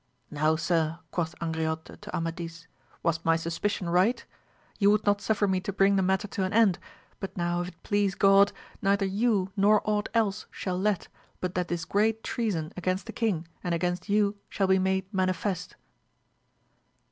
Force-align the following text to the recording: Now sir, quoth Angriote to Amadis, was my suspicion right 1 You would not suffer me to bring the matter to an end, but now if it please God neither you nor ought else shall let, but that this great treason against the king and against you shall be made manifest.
Now 0.31 0.55
sir, 0.55 0.97
quoth 1.11 1.35
Angriote 1.39 1.95
to 2.01 2.15
Amadis, 2.17 2.65
was 3.03 3.23
my 3.23 3.35
suspicion 3.35 3.87
right 3.87 4.19
1 4.27 4.33
You 4.79 4.89
would 4.89 5.05
not 5.05 5.21
suffer 5.21 5.47
me 5.47 5.59
to 5.59 5.71
bring 5.71 5.95
the 5.95 6.01
matter 6.01 6.27
to 6.29 6.43
an 6.43 6.51
end, 6.53 6.79
but 7.19 7.37
now 7.37 7.61
if 7.61 7.67
it 7.67 7.83
please 7.83 8.15
God 8.15 8.51
neither 8.81 9.05
you 9.05 9.51
nor 9.55 9.87
ought 9.87 10.09
else 10.15 10.47
shall 10.49 10.79
let, 10.79 11.07
but 11.39 11.53
that 11.53 11.67
this 11.67 11.85
great 11.85 12.23
treason 12.23 12.73
against 12.75 13.05
the 13.05 13.13
king 13.13 13.47
and 13.63 13.75
against 13.75 14.09
you 14.09 14.37
shall 14.49 14.65
be 14.65 14.79
made 14.79 15.05
manifest. 15.13 15.75